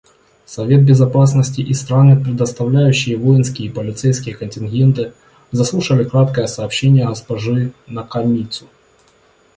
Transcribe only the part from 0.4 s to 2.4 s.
Совет Безопасности и страны,